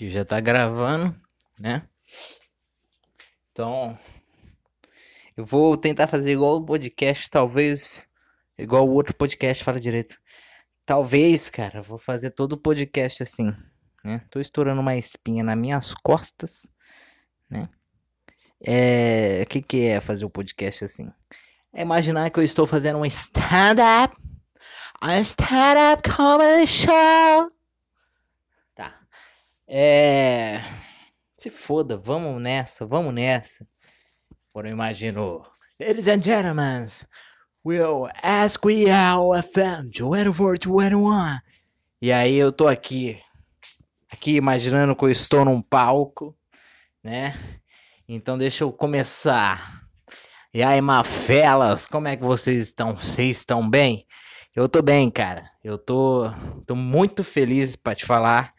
[0.00, 1.14] que já tá gravando,
[1.58, 1.82] né?
[3.52, 3.98] Então,
[5.36, 8.08] eu vou tentar fazer igual o podcast, talvez,
[8.56, 10.18] igual o outro podcast fala direito.
[10.86, 13.54] Talvez, cara, vou fazer todo o podcast assim,
[14.02, 14.22] né?
[14.30, 16.66] Tô estourando uma espinha nas minhas costas,
[17.50, 17.68] né?
[18.58, 21.12] É, o que que é fazer o podcast assim?
[21.74, 24.16] É imaginar que eu estou fazendo um stand-up,
[25.02, 27.59] um stand-up comedy show.
[29.72, 30.64] É.
[31.36, 33.64] Se foda, vamos nessa, vamos nessa.
[34.52, 35.44] Por eu imagino.
[35.78, 36.86] Ladies and gentlemen,
[37.64, 41.38] we'll ask we our FM 2421.
[42.02, 43.16] E aí eu tô aqui,
[44.10, 46.36] aqui imaginando que eu estou num palco,
[47.00, 47.32] né?
[48.08, 49.86] Então deixa eu começar.
[50.52, 52.96] E aí, mafelas, como é que vocês estão?
[52.96, 54.04] Vocês estão bem?
[54.56, 55.48] Eu tô bem, cara.
[55.62, 56.28] Eu tô,
[56.66, 58.52] tô muito feliz para te falar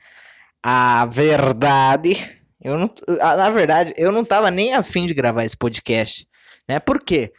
[0.63, 2.15] a verdade.
[2.61, 6.27] Eu não, na verdade, eu não tava nem afim de gravar esse podcast,
[6.67, 6.79] né?
[6.79, 7.31] Por quê?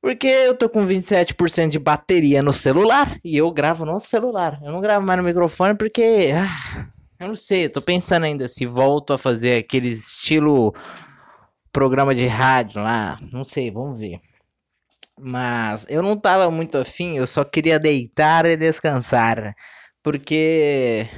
[0.00, 4.60] Porque eu tô com 27% de bateria no celular e eu gravo no celular.
[4.62, 6.86] Eu não gravo mais no microfone porque ah,
[7.18, 10.74] eu não sei, eu tô pensando ainda se volto a fazer aquele estilo
[11.72, 14.20] programa de rádio lá, não sei, vamos ver.
[15.18, 19.54] Mas eu não tava muito afim, eu só queria deitar e descansar.
[20.02, 21.08] Porque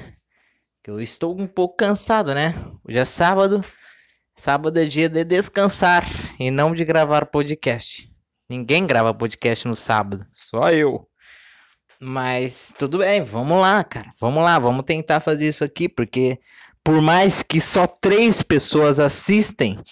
[0.89, 2.55] eu estou um pouco cansado, né?
[2.83, 3.62] Hoje é sábado.
[4.34, 6.05] Sábado é dia de descansar
[6.41, 8.11] e não de gravar podcast.
[8.48, 11.06] Ninguém grava podcast no sábado, só eu.
[12.00, 14.09] Mas tudo bem, vamos lá, cara.
[14.20, 16.39] Vamos lá, vamos tentar fazer isso aqui, porque
[16.83, 19.83] por mais que só três pessoas assistem,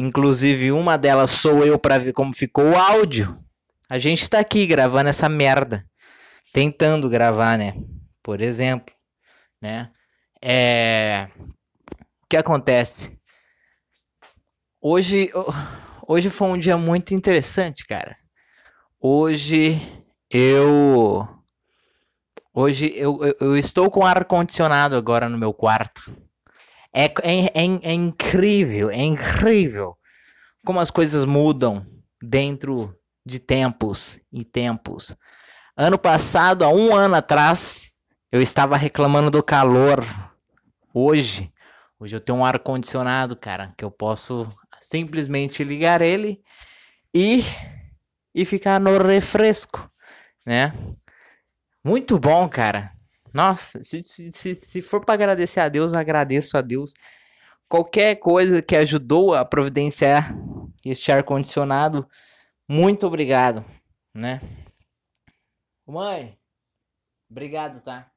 [0.00, 3.36] Inclusive, uma delas sou eu para ver como ficou o áudio.
[3.90, 5.84] A gente tá aqui gravando essa merda.
[6.52, 7.74] Tentando gravar, né?
[8.22, 8.94] Por exemplo,
[9.60, 9.90] né?
[10.42, 11.28] É...
[12.22, 13.18] O que acontece?
[14.80, 15.30] Hoje,
[16.06, 18.16] hoje foi um dia muito interessante, cara.
[19.00, 19.80] Hoje
[20.30, 21.26] eu.
[22.52, 26.14] Hoje eu, eu, estou com ar condicionado agora no meu quarto.
[26.92, 29.96] É, é, é, é incrível, é incrível
[30.64, 31.86] como as coisas mudam
[32.22, 32.94] dentro
[33.24, 35.16] de tempos e tempos.
[35.76, 37.92] Ano passado, há um ano atrás,
[38.30, 40.04] eu estava reclamando do calor.
[40.92, 41.52] Hoje,
[41.98, 44.48] hoje eu tenho um ar condicionado, cara, que eu posso
[44.80, 46.42] simplesmente ligar ele
[47.14, 47.42] e
[48.34, 49.90] e ficar no refresco,
[50.46, 50.72] né?
[51.84, 52.92] Muito bom, cara.
[53.32, 56.94] Nossa, se, se, se for para agradecer a Deus, agradeço a Deus.
[57.68, 60.34] Qualquer coisa que ajudou a providenciar
[60.84, 62.08] este ar-condicionado,
[62.68, 63.64] muito obrigado,
[64.14, 64.40] né?
[65.86, 66.38] Mãe,
[67.30, 68.10] obrigado, tá?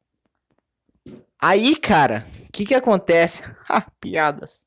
[1.44, 3.42] Aí, cara, o que que acontece?
[3.68, 4.66] Ah, piadas.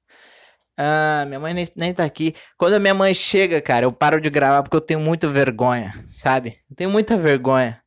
[0.77, 2.35] Ah, minha mãe nem, nem tá aqui.
[2.57, 5.95] Quando a minha mãe chega, cara, eu paro de gravar porque eu tenho muita vergonha,
[6.07, 6.59] sabe?
[6.71, 7.81] Eu tenho muita vergonha.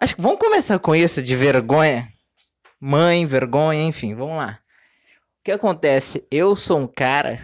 [0.00, 2.08] Acho que vamos começar com isso de vergonha.
[2.80, 4.60] Mãe, vergonha, enfim, vamos lá.
[5.40, 6.24] O que acontece?
[6.30, 7.38] Eu sou um cara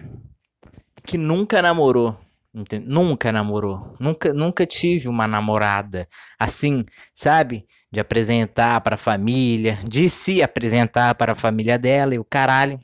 [1.04, 2.16] que nunca namorou.
[2.54, 3.96] Nunca namorou.
[3.98, 6.06] Nunca, nunca tive uma namorada
[6.38, 7.66] assim, sabe?
[7.90, 12.78] De apresentar para a família, de se apresentar para a família dela e o caralho.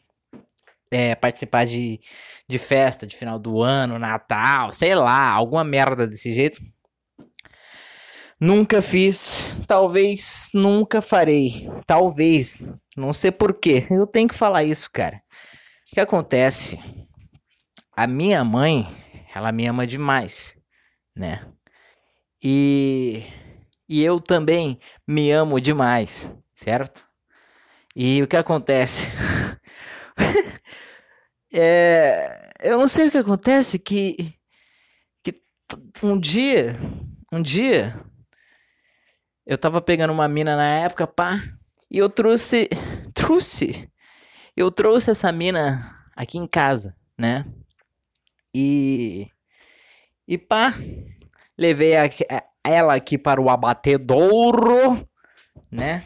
[0.90, 2.00] É, participar de,
[2.48, 6.62] de festa de final do ano, Natal, sei lá, alguma merda desse jeito.
[8.40, 11.68] Nunca fiz, talvez nunca farei.
[11.86, 13.86] Talvez, não sei porquê.
[13.90, 15.16] Eu tenho que falar isso, cara.
[15.16, 16.78] O que acontece?
[17.94, 18.88] A minha mãe,
[19.34, 20.56] ela me ama demais,
[21.14, 21.46] né?
[22.42, 23.24] E,
[23.88, 27.04] e eu também me amo demais, certo?
[27.94, 29.08] E o que acontece?
[31.52, 34.34] é, eu não sei o que acontece que,
[35.22, 35.42] que
[36.02, 36.76] um dia,
[37.32, 37.94] um dia
[39.48, 41.42] eu tava pegando uma mina na época, pá.
[41.90, 42.68] E eu trouxe.
[43.14, 43.90] Trouxe.
[44.54, 47.46] Eu trouxe essa mina aqui em casa, né?
[48.60, 49.30] E.
[50.26, 50.74] E pá.
[51.56, 52.08] Levei a,
[52.64, 55.08] ela aqui para o abatedouro,
[55.70, 56.04] né?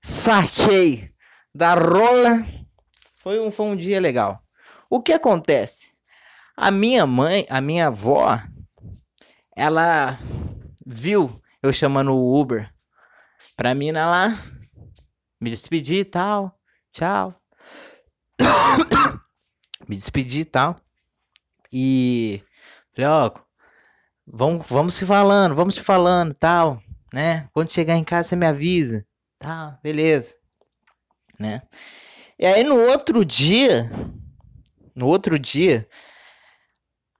[0.00, 1.12] Saquei
[1.54, 2.46] da rola.
[3.18, 4.40] Foi um, foi um dia legal.
[4.88, 5.90] O que acontece?
[6.56, 8.40] A minha mãe, a minha avó,
[9.56, 10.18] ela
[10.84, 12.72] viu eu chamando o Uber
[13.56, 14.28] pra mina lá,
[15.40, 16.58] me despedir e tal,
[16.92, 17.34] tchau.
[19.88, 20.85] me despedir e tal.
[21.72, 22.42] E
[22.94, 23.30] falei, ó,
[24.26, 26.82] vamos, vamos se falando, vamos se falando tal,
[27.12, 27.48] né?
[27.52, 29.06] Quando chegar em casa você me avisa,
[29.38, 30.34] tá, beleza,
[31.38, 31.62] né?
[32.38, 33.90] E aí no outro dia,
[34.94, 35.88] no outro dia,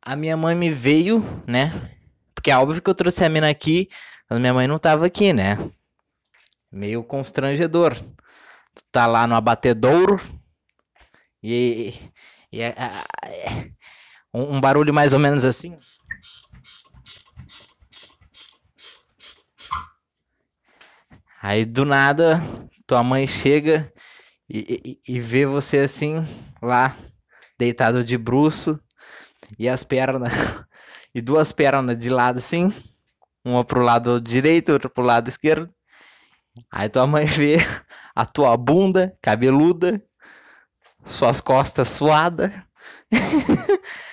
[0.02, 1.72] a minha mãe me veio, né?
[2.34, 3.88] Porque é óbvio que eu trouxe a mina aqui,
[4.28, 5.58] mas minha mãe não tava aqui, né?
[6.70, 7.94] Meio constrangedor.
[7.94, 10.20] Tu tá lá no abatedouro
[11.42, 11.94] e,
[12.52, 12.74] e é,
[14.36, 15.78] um, um barulho mais ou menos assim.
[21.42, 22.42] Aí do nada,
[22.86, 23.90] tua mãe chega
[24.48, 26.26] e, e, e vê você assim,
[26.60, 26.94] lá,
[27.58, 28.78] deitado de bruço,
[29.58, 30.32] e as pernas,
[31.14, 32.74] e duas pernas de lado assim,
[33.44, 35.72] uma pro lado direito, outra pro lado esquerdo.
[36.70, 37.58] Aí tua mãe vê
[38.14, 40.02] a tua bunda cabeluda,
[41.04, 42.52] suas costas suadas.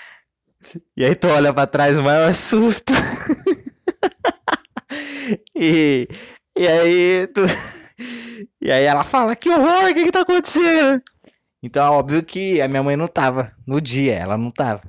[0.96, 2.94] e aí tu olha pra trás, o maior susto.
[5.56, 6.08] e,
[6.58, 7.42] e aí tu.
[8.62, 11.02] E aí ela fala, que horror, o que que tá acontecendo?
[11.62, 14.82] Então óbvio que a minha mãe não tava no dia, ela não tava.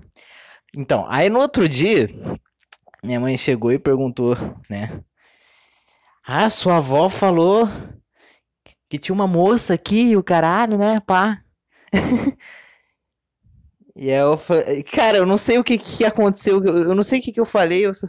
[0.76, 2.08] Então, aí no outro dia,
[3.02, 4.36] minha mãe chegou e perguntou,
[4.68, 5.00] né?
[6.26, 7.68] Ah, sua avó falou
[8.88, 11.40] que tinha uma moça aqui, o caralho, né, pá?
[13.96, 17.20] e aí eu falei, cara, eu não sei o que que aconteceu, eu não sei
[17.20, 18.06] o que que eu falei, eu só,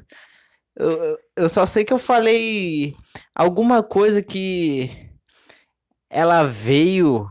[0.77, 2.95] eu, eu só sei que eu falei
[3.35, 4.89] alguma coisa que
[6.09, 7.27] ela veio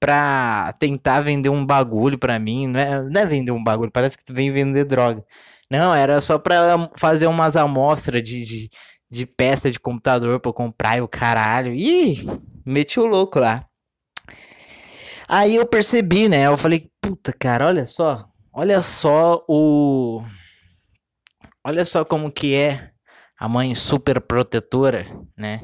[0.00, 2.66] pra tentar vender um bagulho pra mim.
[2.66, 5.24] Não é, não é vender um bagulho, parece que tu vem vender droga.
[5.70, 8.70] Não, era só pra ela fazer umas amostras de, de,
[9.08, 11.72] de peça de computador pra eu comprar e o caralho.
[11.72, 12.26] Ih,
[12.66, 13.64] meti o louco lá.
[15.28, 16.46] Aí eu percebi, né?
[16.46, 18.26] Eu falei, puta, cara, olha só.
[18.52, 20.24] Olha só o.
[21.64, 22.92] Olha só como que é
[23.38, 25.06] a mãe super protetora,
[25.36, 25.60] né?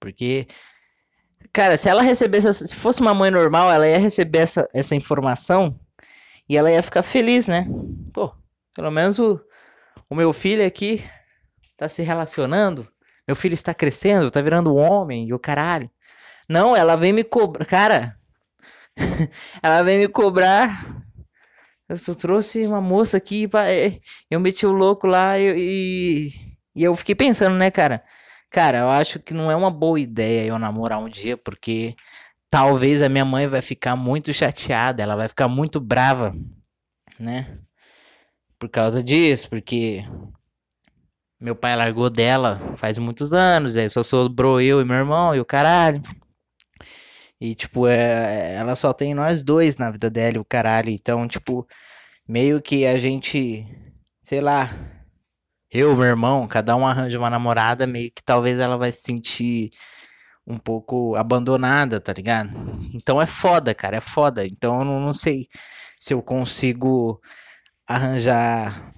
[0.00, 0.46] Porque
[1.52, 5.78] Cara, se ela recebesse, se fosse uma mãe normal, ela ia receber essa, essa informação
[6.48, 7.66] e ela ia ficar feliz, né?
[8.12, 8.32] Pô,
[8.74, 9.40] pelo menos o,
[10.08, 11.02] o meu filho aqui
[11.76, 12.86] tá se relacionando,
[13.26, 15.90] meu filho está crescendo, tá virando homem e o caralho.
[16.48, 18.17] Não, ela vem me cobrar, cara,
[19.62, 21.02] ela vem me cobrar.
[21.88, 23.64] Eu trouxe uma moça aqui, pra...
[24.30, 26.32] eu meti o louco lá e,
[26.76, 28.04] e eu fiquei pensando, né, cara?
[28.50, 31.94] Cara, eu acho que não é uma boa ideia eu namorar um dia, porque
[32.50, 36.34] talvez a minha mãe vai ficar muito chateada, ela vai ficar muito brava,
[37.18, 37.58] né?
[38.58, 40.04] Por causa disso, porque
[41.40, 45.40] meu pai largou dela faz muitos anos, aí só sobrou eu e meu irmão e
[45.40, 46.02] o caralho.
[47.40, 50.90] E, tipo, é, ela só tem nós dois na vida dela o caralho.
[50.90, 51.66] Então, tipo,
[52.26, 53.64] meio que a gente,
[54.22, 54.70] sei lá,
[55.70, 59.70] eu, meu irmão, cada um arranja uma namorada, meio que talvez ela vai se sentir
[60.46, 62.50] um pouco abandonada, tá ligado?
[62.94, 64.46] Então é foda, cara, é foda.
[64.46, 65.46] Então eu não, não sei
[65.96, 67.20] se eu consigo
[67.86, 68.92] arranjar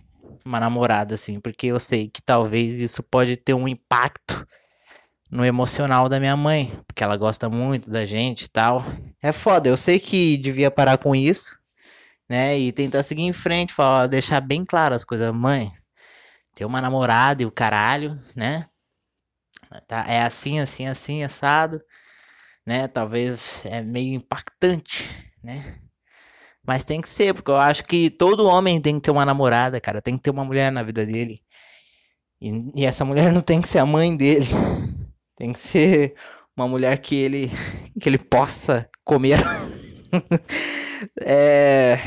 [0.45, 4.47] uma namorada assim, porque eu sei que talvez isso pode ter um impacto
[5.31, 8.85] no emocional da minha mãe, porque ela gosta muito da gente e tal.
[9.23, 11.59] É foda, eu sei que devia parar com isso,
[12.29, 12.59] né?
[12.59, 15.71] E tentar seguir em frente, falar, deixar bem claro as coisas, mãe
[16.61, 18.67] ter uma namorada e o caralho, né?
[19.87, 21.81] Tá, é assim, assim, assim, assado,
[22.67, 22.87] né?
[22.87, 25.09] Talvez é meio impactante,
[25.43, 25.81] né?
[26.63, 29.81] Mas tem que ser, porque eu acho que todo homem tem que ter uma namorada,
[29.81, 30.03] cara.
[30.03, 31.43] Tem que ter uma mulher na vida dele.
[32.39, 34.47] E, e essa mulher não tem que ser a mãe dele.
[35.41, 36.15] Tem que ser
[36.55, 37.51] uma mulher que ele,
[37.99, 39.39] que ele possa comer.
[41.23, 41.99] é,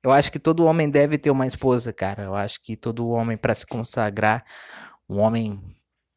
[0.00, 2.22] eu acho que todo homem deve ter uma esposa, cara.
[2.22, 4.44] Eu acho que todo homem, para se consagrar,
[5.08, 5.60] um homem,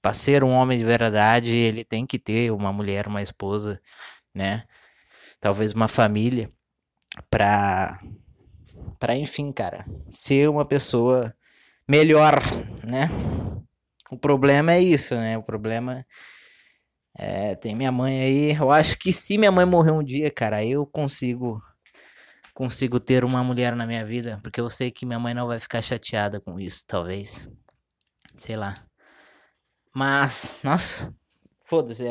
[0.04, 3.82] para ser um homem de verdade, ele tem que ter uma mulher, uma esposa,
[4.32, 4.66] né?
[5.42, 6.52] Talvez uma família,
[7.28, 7.98] pra,
[9.00, 11.36] pra enfim, cara, ser uma pessoa
[11.88, 12.40] melhor,
[12.84, 13.10] né?
[14.12, 15.36] O problema é isso, né?
[15.40, 16.06] O problema é,
[17.62, 18.56] tem minha mãe aí.
[18.56, 21.62] Eu acho que se minha mãe morrer um dia, cara, eu consigo
[22.56, 25.60] consigo ter uma mulher na minha vida, porque eu sei que minha mãe não vai
[25.60, 27.50] ficar chateada com isso, talvez.
[28.38, 28.74] Sei lá.
[29.94, 31.14] Mas, nossa,
[31.60, 32.10] foda-se, é,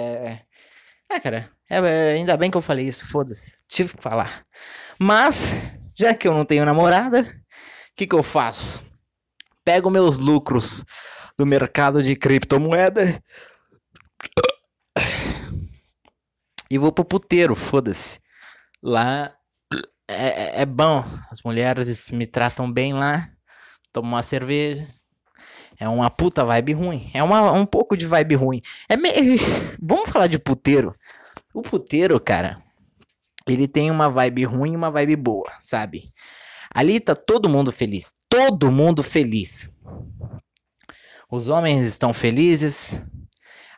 [1.10, 1.14] é.
[1.14, 4.44] É, cara, é, é, ainda bem que eu falei isso, foda-se, tive que falar.
[4.98, 5.50] Mas,
[5.98, 8.84] já que eu não tenho namorada, o que que eu faço?
[9.64, 10.84] Pego meus lucros
[11.38, 13.22] do mercado de criptomoeda
[16.70, 18.18] e vou pro puteiro, foda-se.
[18.82, 19.34] Lá
[20.08, 20.26] é,
[20.58, 21.04] é, é bom.
[21.30, 23.28] As mulheres me tratam bem lá.
[23.92, 24.86] Tomo uma cerveja.
[25.78, 27.10] É uma puta vibe ruim.
[27.12, 28.62] É uma, um pouco de vibe ruim.
[28.88, 29.38] É meio.
[29.82, 30.94] Vamos falar de puteiro.
[31.52, 32.58] O puteiro, cara.
[33.48, 36.04] ele tem uma vibe ruim e uma vibe boa, sabe?
[36.74, 38.12] Ali tá todo mundo feliz.
[38.28, 39.70] Todo mundo feliz.
[41.30, 43.00] Os homens estão felizes.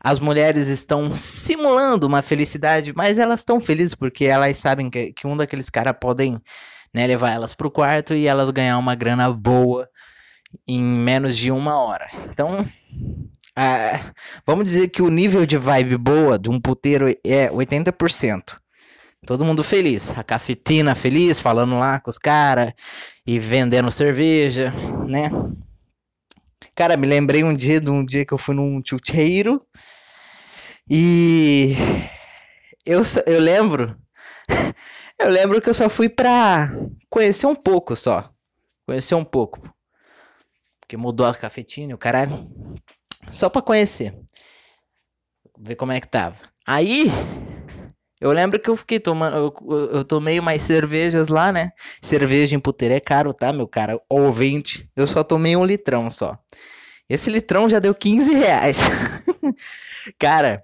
[0.02, 5.26] As mulheres estão simulando uma felicidade, mas elas estão felizes porque elas sabem que, que
[5.26, 6.40] um daqueles caras podem
[6.94, 9.88] né, levar elas pro quarto e elas ganhar uma grana boa
[10.66, 12.08] em menos de uma hora.
[12.30, 12.64] Então,
[14.46, 18.56] vamos dizer que o nível de vibe boa de um puteiro é 80%.
[19.26, 20.16] Todo mundo feliz.
[20.16, 22.72] A cafetina feliz, falando lá com os caras
[23.26, 24.72] e vendendo cerveja,
[25.08, 25.30] né?
[26.76, 29.66] Cara, me lembrei um dia de um dia que eu fui num chuteiro
[30.88, 31.72] e
[32.84, 33.98] eu, eu lembro
[35.18, 36.68] eu lembro que eu só fui pra
[37.08, 38.30] conhecer um pouco só.
[38.86, 39.74] Conhecer um pouco.
[40.78, 42.46] Porque mudou a cafetina, o caralho.
[43.30, 44.14] Só pra conhecer.
[45.58, 46.42] Ver como é que tava.
[46.66, 47.10] Aí,
[48.20, 49.36] eu lembro que eu fiquei tomando.
[49.36, 51.70] Eu, eu tomei mais cervejas lá, né?
[52.00, 54.00] Cerveja em puteiro é caro, tá, meu cara?
[54.08, 54.90] Ouvinte.
[54.96, 56.38] Eu só tomei um litrão só.
[57.08, 58.80] Esse litrão já deu 15 reais.
[60.18, 60.62] cara,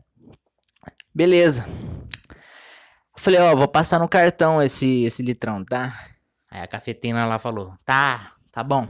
[1.15, 1.67] beleza.
[3.17, 5.93] Falei, ó, vou passar no cartão esse, esse litrão, tá?
[6.51, 8.89] Aí a cafetina lá falou, tá, tá bom.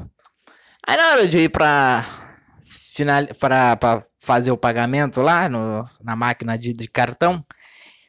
[0.86, 2.04] Aí na hora de ir pra,
[2.64, 7.44] final, pra, pra fazer o pagamento lá no, na máquina de, de cartão,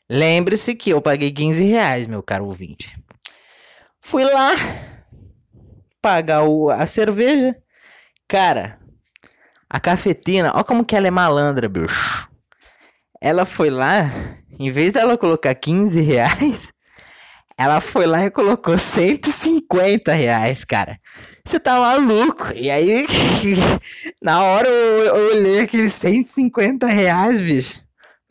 [0.09, 2.97] Lembre-se que eu paguei 15 reais, meu caro ouvinte.
[4.01, 4.51] Fui lá
[6.01, 7.55] pagar o, a cerveja.
[8.27, 8.79] Cara,
[9.69, 12.29] a cafetina, ó como que ela é malandra, bicho.
[13.21, 14.11] Ela foi lá,
[14.59, 16.73] em vez dela colocar 15 reais,
[17.57, 20.99] ela foi lá e colocou 150 reais, cara.
[21.45, 22.51] Você tá maluco?
[22.55, 23.05] E aí,
[24.21, 27.82] na hora eu, eu olhei aqueles 150 reais, bicho.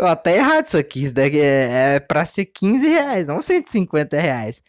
[0.03, 1.05] Ó, tá errado isso aqui.
[1.05, 4.63] Isso daqui é, é pra ser 15 reais, não 150 reais.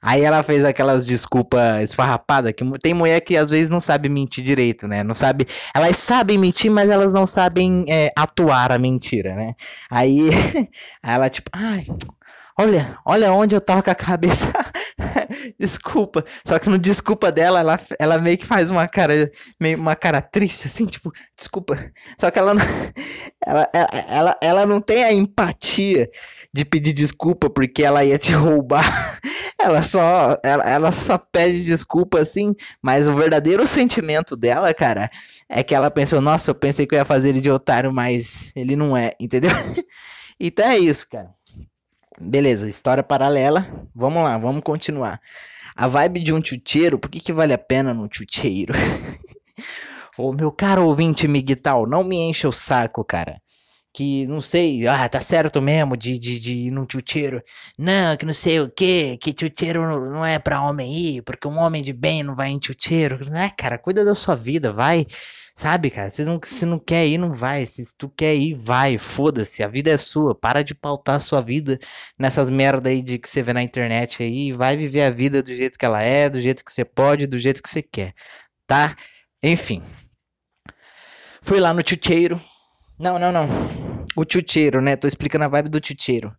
[0.00, 4.44] Aí ela fez aquelas desculpas esfarrapadas, que tem mulher que às vezes não sabe mentir
[4.44, 5.02] direito, né?
[5.02, 5.46] Não sabe.
[5.74, 9.54] Elas sabem mentir, mas elas não sabem é, atuar a mentira, né?
[9.90, 10.28] Aí,
[11.02, 11.84] aí ela, tipo, ai,
[12.58, 14.46] olha, olha onde eu tava com a cabeça.
[15.58, 16.24] desculpa.
[16.44, 20.20] Só que no desculpa dela, ela, ela meio que faz uma cara, meio uma cara
[20.20, 21.78] triste, assim, tipo, desculpa.
[22.18, 22.62] Só que ela não,
[23.44, 26.08] ela, ela, ela, ela não tem a empatia
[26.52, 29.20] de pedir desculpa porque ela ia te roubar.
[29.58, 35.10] Ela só, ela, ela só pede desculpa assim, mas o verdadeiro sentimento dela, cara,
[35.48, 38.52] é que ela pensou, nossa, eu pensei que eu ia fazer ele de otário, mas
[38.54, 39.50] ele não é, entendeu?
[40.38, 41.35] Então é isso, cara.
[42.20, 43.66] Beleza, história paralela.
[43.94, 45.20] Vamos lá, vamos continuar.
[45.74, 48.72] A vibe de um chuteiro, por que, que vale a pena num chuteiro?
[50.16, 53.38] Ô meu caro ouvinte miguital, não me encha o saco, cara.
[53.92, 57.42] Que não sei, ah, tá certo mesmo de, de, de ir num chuteiro.
[57.78, 61.58] Não, que não sei o que, que chuteiro não é pra homem ir, porque um
[61.58, 63.18] homem de bem não vai em chuteiro.
[63.30, 65.06] Não é, cara, cuida da sua vida, vai
[65.58, 66.10] Sabe, cara?
[66.10, 67.64] Se não, se não quer ir, não vai.
[67.64, 68.98] Se tu quer ir, vai.
[68.98, 69.62] Foda-se.
[69.62, 70.34] A vida é sua.
[70.34, 71.78] Para de pautar a sua vida
[72.18, 74.52] nessas merda aí de que você vê na internet aí.
[74.52, 77.38] Vai viver a vida do jeito que ela é, do jeito que você pode, do
[77.38, 78.12] jeito que você quer.
[78.66, 78.94] Tá?
[79.42, 79.82] Enfim.
[81.40, 82.38] Fui lá no chucheiro.
[82.98, 83.48] Não, não, não.
[84.14, 84.94] O chucheiro, né?
[84.94, 86.36] Tô explicando a vibe do chucheiro.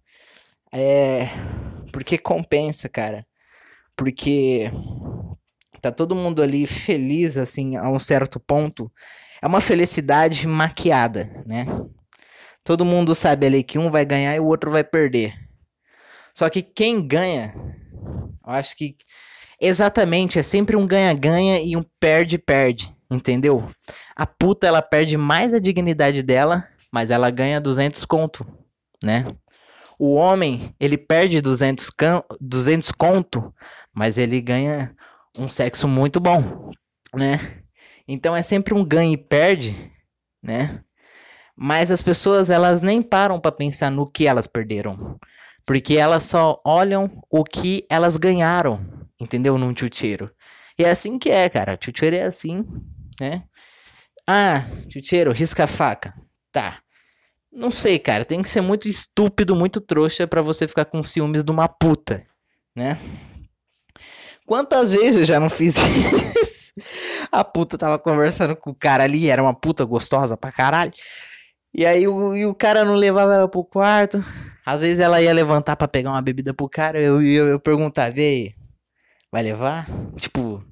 [0.72, 1.28] É.
[1.92, 3.26] Porque compensa, cara.
[3.96, 4.72] Porque
[5.82, 8.92] tá todo mundo ali feliz, assim, a um certo ponto,
[9.42, 11.66] é uma felicidade maquiada, né?
[12.64, 15.34] Todo mundo sabe ali que um vai ganhar e o outro vai perder.
[16.34, 17.54] Só que quem ganha,
[18.46, 18.96] eu acho que
[19.60, 23.70] exatamente é sempre um ganha-ganha e um perde-perde, entendeu?
[24.16, 28.46] A puta ela perde mais a dignidade dela, mas ela ganha 200 conto,
[29.04, 29.26] né?
[30.00, 33.54] O homem, ele perde 200, can 200 conto,
[33.94, 34.96] mas ele ganha
[35.38, 36.72] um sexo muito bom,
[37.14, 37.40] né?
[38.08, 39.76] Então é sempre um ganha e perde,
[40.42, 40.82] né?
[41.56, 45.20] Mas as pessoas elas nem param para pensar no que elas perderam,
[45.66, 48.86] porque elas só olham o que elas ganharam,
[49.20, 49.58] entendeu?
[49.58, 50.32] Num chuteiro.
[50.78, 51.78] E é assim que é, cara.
[51.82, 52.64] Chuteiro é assim,
[53.20, 53.44] né?
[54.28, 56.14] Ah, chuteiro, risca a faca.
[56.52, 56.80] Tá.
[57.52, 58.24] Não sei, cara.
[58.24, 62.24] Tem que ser muito estúpido, muito trouxa para você ficar com ciúmes de uma puta,
[62.76, 63.00] né?
[64.48, 65.76] Quantas vezes eu já não fiz
[66.42, 66.74] isso?
[67.30, 70.94] A puta tava conversando com o cara ali, era uma puta gostosa pra caralho.
[71.74, 74.24] E aí o, e o cara não levava ela pro quarto.
[74.66, 76.98] Às vezes ela ia levantar para pegar uma bebida pro cara.
[76.98, 78.54] Eu, eu, eu perguntava, e aí,
[79.30, 79.86] vai levar?
[80.16, 80.64] Tipo,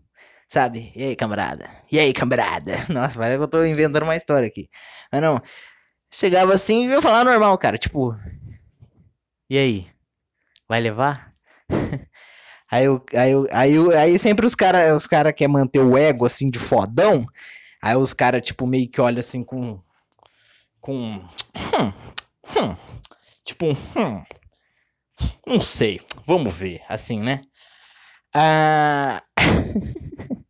[0.48, 0.94] sabe?
[0.96, 1.70] E aí, camarada?
[1.92, 2.78] E aí, camarada?
[2.88, 4.70] Nossa, parece que eu tô inventando uma história aqui.
[5.12, 5.42] Mas não.
[6.10, 7.78] Chegava assim e eu falava normal, cara.
[7.78, 8.16] Tipo,
[9.50, 9.88] e aí?
[10.70, 11.35] Vai levar?
[12.76, 15.98] Aí, eu, aí, eu, aí, eu, aí sempre os caras os cara querem manter o
[15.98, 17.26] ego assim de fodão.
[17.82, 19.80] Aí os caras, tipo, meio que olham assim com.
[20.82, 21.24] Com.
[21.56, 21.94] Hum,
[22.54, 22.76] hum,
[23.46, 23.78] tipo um.
[23.96, 24.24] Hum,
[25.48, 26.02] não sei.
[26.26, 26.82] Vamos ver.
[26.90, 27.40] Assim, né?
[28.34, 29.24] Ah.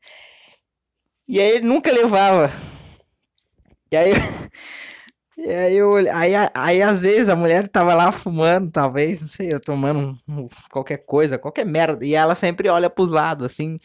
[1.29, 2.51] e aí ele nunca levava.
[3.91, 4.13] E aí.
[5.37, 9.53] E aí, eu, aí, aí, às vezes, a mulher tava lá fumando, talvez, não sei,
[9.53, 10.17] eu tomando
[10.71, 12.05] qualquer coisa, qualquer merda.
[12.05, 13.77] E ela sempre olha pros lados, assim,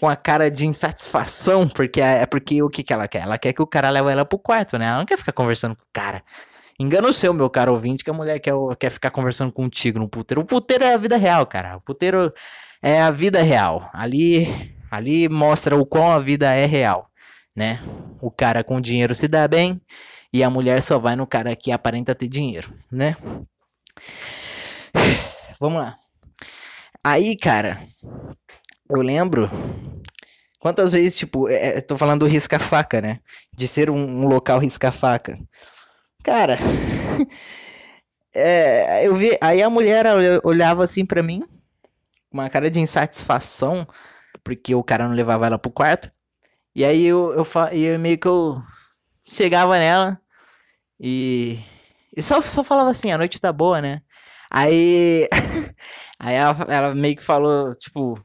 [0.00, 3.22] com a cara de insatisfação, porque é, é porque o que, que ela quer?
[3.22, 4.86] Ela quer que o cara leve ela pro quarto, né?
[4.86, 6.22] Ela não quer ficar conversando com o cara.
[6.80, 10.08] Engana o seu, meu caro ouvinte, que a mulher quer, quer ficar conversando contigo no
[10.08, 10.40] puteiro.
[10.40, 11.76] O puteiro é a vida real, cara.
[11.76, 12.32] O puteiro
[12.82, 13.90] é a vida real.
[13.92, 17.10] Ali, ali mostra o quão a vida é real,
[17.54, 17.78] né?
[18.22, 19.80] O cara com dinheiro se dá bem
[20.34, 23.16] e a mulher só vai no cara que aparenta ter dinheiro, né?
[25.60, 25.96] Vamos lá.
[27.04, 27.80] Aí, cara,
[28.90, 29.48] eu lembro
[30.58, 33.20] quantas vezes, tipo, é, é tô falando do risca-faca, né?
[33.56, 35.38] De ser um, um local risca-faca.
[36.24, 36.56] Cara,
[38.34, 39.38] é, eu vi.
[39.40, 40.04] Aí a mulher
[40.42, 41.44] olhava assim para mim,
[42.32, 43.86] uma cara de insatisfação,
[44.42, 46.10] porque o cara não levava ela pro quarto.
[46.74, 48.60] E aí eu, eu, eu meio que eu
[49.24, 50.20] chegava nela,
[51.06, 51.58] e,
[52.16, 54.00] e só, só falava assim, a noite tá boa, né?
[54.50, 55.28] Aí.
[56.18, 58.18] aí ela, ela meio que falou, tipo.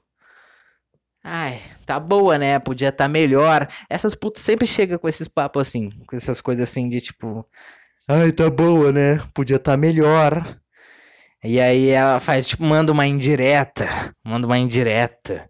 [1.22, 2.58] Ai, tá boa, né?
[2.58, 3.68] Podia tá melhor.
[3.90, 7.46] Essas putas sempre chegam com esses papos assim, com essas coisas assim de tipo.
[8.08, 9.22] Ai, tá boa, né?
[9.34, 10.42] Podia tá melhor.
[11.44, 13.90] E aí ela faz, tipo, manda uma indireta.
[14.24, 15.50] Manda uma indireta.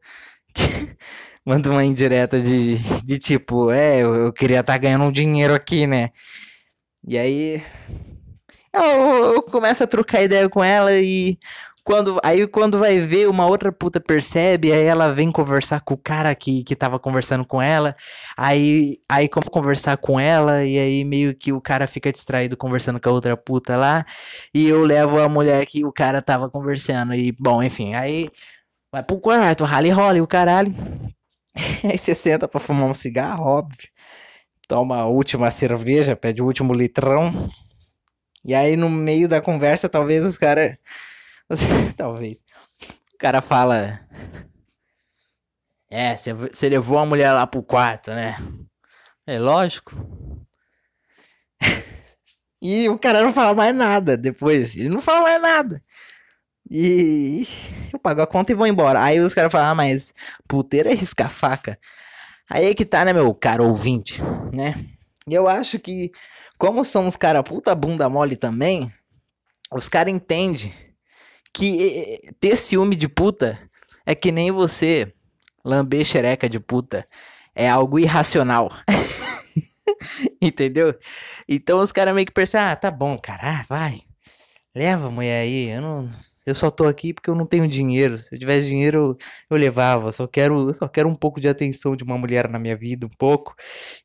[1.46, 5.86] manda uma indireta de, de tipo, é, eu, eu queria tá ganhando um dinheiro aqui,
[5.86, 6.10] né?
[7.08, 7.64] E aí
[8.74, 11.38] eu, eu começo a trocar ideia com ela e
[11.84, 15.98] quando aí quando vai ver uma outra puta percebe, aí ela vem conversar com o
[15.98, 17.96] cara que, que tava conversando com ela,
[18.38, 22.56] aí aí começa a conversar com ela e aí meio que o cara fica distraído
[22.56, 24.06] conversando com a outra puta lá,
[24.54, 28.30] e eu levo a mulher que o cara tava conversando e bom, enfim, aí
[28.92, 30.74] vai pro quarto, rally rola o caralho.
[31.84, 33.90] aí você senta pra fumar um cigarro, óbvio
[34.70, 37.50] toma a última cerveja, pede o último litrão.
[38.46, 40.78] E aí no meio da conversa, talvez os caras.
[41.98, 42.38] talvez.
[43.14, 44.00] O cara fala.
[45.90, 48.38] É, você levou a mulher lá pro quarto, né?
[49.26, 49.96] É lógico.
[52.62, 54.78] e o cara não fala mais nada depois.
[54.78, 55.84] Ele não fala mais nada.
[56.70, 57.48] E
[57.92, 59.02] eu pago a conta e vou embora.
[59.02, 60.14] Aí os caras falam, ah, mas
[60.48, 61.80] puteiro é riscar faca.
[62.50, 64.76] Aí é que tá, né, meu caro ouvinte, né?
[65.28, 66.12] E eu acho que,
[66.58, 68.92] como são uns cara puta bunda mole também,
[69.72, 70.74] os caras entendem
[71.54, 73.60] que ter ciúme de puta
[74.06, 75.14] é que nem você
[75.64, 77.08] lamber xereca de puta.
[77.54, 78.72] É algo irracional.
[80.42, 80.98] Entendeu?
[81.48, 84.02] Então os caras meio que percebem, ah, tá bom, cara, ah, vai.
[84.74, 86.10] Leva a mulher aí, eu não,
[86.50, 88.18] eu só tô aqui porque eu não tenho dinheiro.
[88.18, 89.18] Se eu tivesse dinheiro,
[89.50, 90.12] eu, levava.
[90.12, 93.10] Só quero, só quero um pouco de atenção de uma mulher na minha vida, um
[93.18, 93.56] pouco.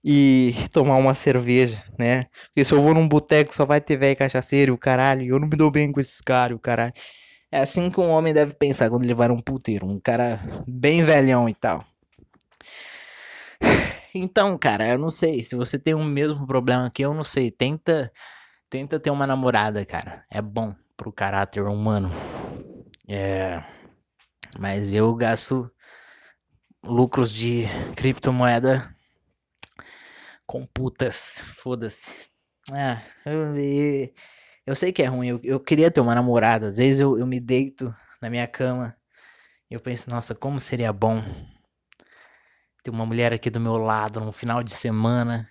[0.05, 2.27] E tomar uma cerveja, né?
[2.47, 5.27] Porque se eu vou num boteco, só vai ter velho cachaceiro o caralho.
[5.27, 6.93] Eu não me dou bem com esses caras, o caralho.
[7.51, 9.87] É assim que um homem deve pensar quando ele vai um puteiro.
[9.87, 11.85] Um cara bem velhão e tal.
[14.15, 15.43] Então, cara, eu não sei.
[15.43, 17.51] Se você tem o mesmo problema que eu, não sei.
[17.51, 18.13] Tenta,
[18.71, 20.25] tenta ter uma namorada, cara.
[20.31, 22.11] É bom pro caráter humano.
[23.09, 23.63] É,
[24.59, 25.71] mas eu gasto
[26.83, 27.65] lucros de
[27.97, 28.95] criptomoeda
[30.47, 32.15] com putas, foda-se.
[32.73, 34.15] É, eu, eu,
[34.67, 36.69] eu, sei que é ruim, eu, eu queria ter uma namorada.
[36.69, 38.97] Às vezes eu, eu me deito na minha cama
[39.71, 41.23] e eu penso, nossa, como seria bom
[42.83, 45.49] ter uma mulher aqui do meu lado no final de semana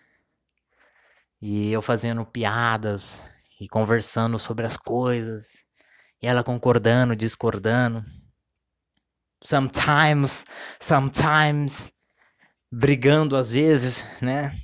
[1.42, 5.66] e eu fazendo piadas e conversando sobre as coisas,
[6.24, 8.04] e ela concordando, discordando.
[9.44, 10.46] Sometimes,
[10.80, 11.94] sometimes
[12.72, 14.58] brigando às vezes, né?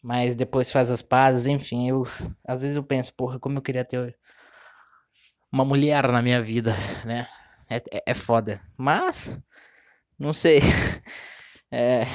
[0.00, 2.06] Mas depois faz as pazes, enfim, eu
[2.46, 4.16] às vezes eu penso, porra, como eu queria ter
[5.50, 6.72] uma mulher na minha vida,
[7.04, 7.26] né?
[7.68, 8.62] É, é, é foda.
[8.76, 9.42] Mas,
[10.18, 10.60] não sei.
[11.68, 12.06] É,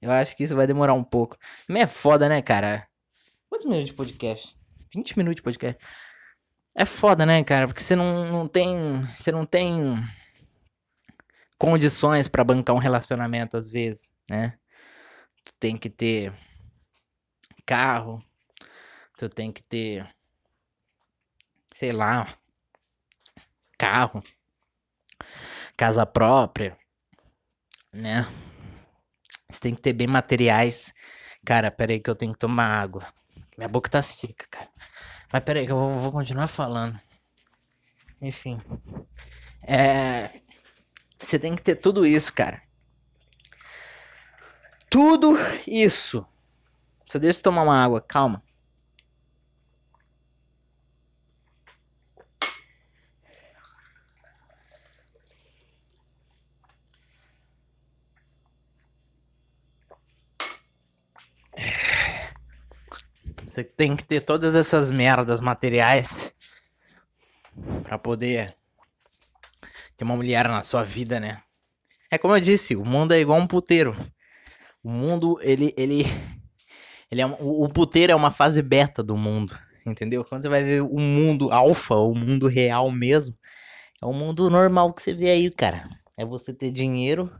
[0.00, 1.36] eu acho que isso vai demorar um pouco.
[1.68, 2.86] Mas é foda, né, cara?
[3.50, 4.56] Quantos minutos de podcast?
[4.94, 5.84] 20 minutos de podcast.
[6.78, 7.66] É foda, né, cara?
[7.66, 9.00] Porque você não, não tem.
[9.14, 9.96] Você não tem
[11.58, 14.58] condições para bancar um relacionamento às vezes, né?
[15.44, 16.32] Tu tem que ter
[17.66, 18.22] carro,
[19.18, 20.06] tu tem que ter
[21.74, 22.26] sei lá,
[23.78, 24.22] carro.
[25.76, 26.76] casa própria,
[27.92, 28.26] né?
[29.50, 30.92] Você tem que ter bem materiais.
[31.44, 33.06] Cara, pera aí que eu tenho que tomar água.
[33.56, 34.68] Minha boca tá seca, cara.
[35.36, 36.98] Mas pera aí que eu vou, vou continuar falando.
[38.22, 38.58] Enfim.
[39.62, 40.30] É.
[41.18, 42.62] Você tem que ter tudo isso, cara.
[44.88, 46.26] Tudo isso.
[47.04, 48.42] Só deixa eu tomar uma água, calma.
[63.56, 66.34] Você tem que ter todas essas merdas materiais
[67.82, 68.54] para poder
[69.96, 71.40] ter uma mulher na sua vida, né?
[72.10, 73.96] É como eu disse, o mundo é igual um puteiro.
[74.84, 76.04] O mundo, ele, ele,
[77.10, 80.22] ele é, o, puteiro é uma fase beta do mundo, entendeu?
[80.22, 83.34] Quando você vai ver o mundo alfa, o mundo real mesmo,
[84.02, 85.88] é o mundo normal que você vê aí, cara.
[86.18, 87.32] É você ter dinheiro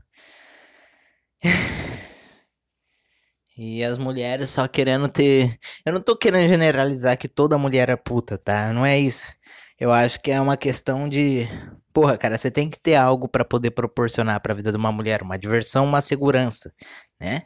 [3.56, 5.58] E as mulheres só querendo ter.
[5.84, 8.72] Eu não tô querendo generalizar que toda mulher é puta, tá?
[8.72, 9.32] Não é isso.
[9.80, 11.46] Eu acho que é uma questão de.
[11.92, 14.92] Porra, cara, você tem que ter algo para poder proporcionar para a vida de uma
[14.92, 16.72] mulher, uma diversão, uma segurança,
[17.18, 17.44] né?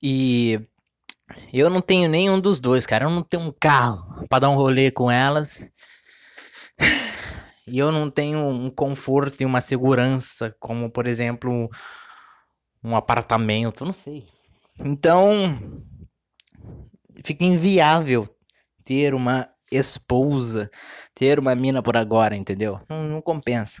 [0.00, 0.60] E
[1.52, 3.06] eu não tenho nenhum dos dois, cara.
[3.06, 5.68] Eu não tenho um carro para dar um rolê com elas.
[7.66, 11.70] E eu não tenho um conforto e uma segurança, como por exemplo,
[12.82, 14.33] um apartamento, não sei.
[14.80, 15.82] Então,
[17.24, 18.28] fica inviável
[18.84, 20.70] ter uma esposa,
[21.14, 22.80] ter uma mina por agora, entendeu?
[22.88, 23.80] Não, não compensa.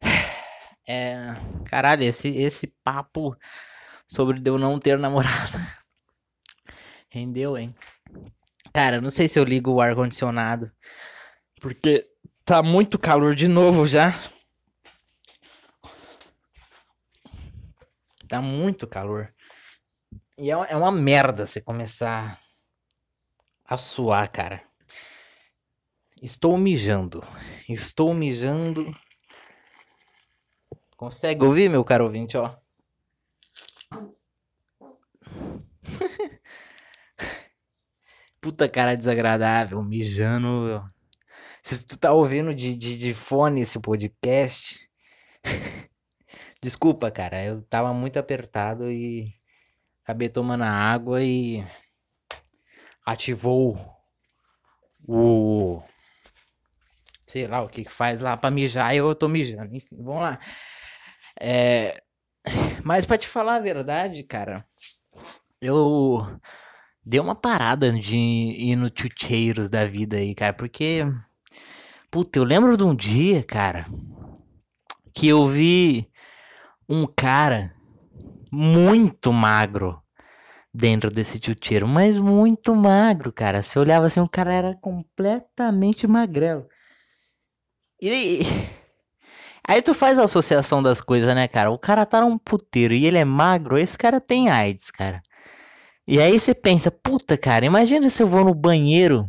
[0.86, 1.16] É,
[1.64, 3.34] caralho, esse, esse papo
[4.06, 5.58] sobre eu não ter namorado
[7.08, 7.74] rendeu, hein?
[8.70, 10.70] Cara, não sei se eu ligo o ar condicionado
[11.58, 12.06] porque
[12.44, 14.14] tá muito calor de novo já.
[18.28, 19.34] Tá muito calor.
[20.38, 22.40] E é, é uma merda você começar
[23.64, 24.62] a suar, cara.
[26.20, 27.22] Estou mijando.
[27.68, 28.94] Estou mijando.
[30.96, 32.56] Consegue ouvir, meu caro ouvinte, ó?
[38.40, 40.82] Puta cara desagradável, mijando.
[41.62, 44.90] Se tu tá ouvindo de, de, de fone esse podcast.
[46.64, 49.30] Desculpa, cara, eu tava muito apertado e
[50.02, 51.62] acabei tomando água e
[53.04, 53.78] ativou
[55.06, 55.82] o
[57.26, 59.76] sei lá o que faz lá para mijar eu tô mijando.
[59.76, 60.40] Enfim, vamos lá.
[61.38, 62.02] É...
[62.82, 64.66] Mas para te falar a verdade, cara,
[65.60, 66.26] eu
[67.04, 71.04] dei uma parada de ir no chucheiros da vida aí, cara, porque
[72.10, 73.84] puta, eu lembro de um dia, cara,
[75.12, 76.10] que eu vi
[76.88, 77.74] um cara
[78.50, 80.00] muito magro
[80.72, 83.62] dentro desse tchutcheiro, mas muito magro, cara.
[83.62, 86.66] Você olhava assim, o cara era completamente magrelo.
[88.00, 88.40] E
[89.66, 91.70] aí tu faz a associação das coisas, né, cara?
[91.70, 95.22] O cara tá num puteiro e ele é magro, esse cara tem AIDS, cara.
[96.06, 99.26] E aí você pensa, puta, cara, imagina se eu vou no banheiro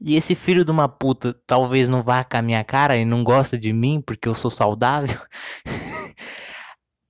[0.00, 3.24] e esse filho de uma puta talvez não vá com a minha cara e não
[3.24, 5.18] gosta de mim porque eu sou saudável.